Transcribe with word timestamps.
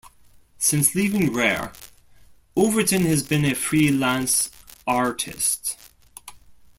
Since 0.57 0.95
leaving 0.95 1.31
Rare, 1.31 1.73
Overton 2.55 3.03
has 3.03 3.21
been 3.21 3.45
a 3.45 3.53
freelance 3.53 4.49
artist. 4.87 5.77